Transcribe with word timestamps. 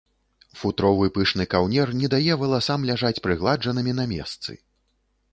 Футровы 0.59 1.09
пышны 1.17 1.45
каўнер 1.53 1.91
не 1.99 2.09
дае 2.13 2.37
валасам 2.43 2.87
ляжаць 2.91 3.21
прыгладжанымі 3.27 3.93
на 3.99 4.05
месцы. 4.15 4.57